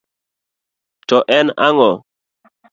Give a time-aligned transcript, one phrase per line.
[1.07, 1.91] To en ang'o?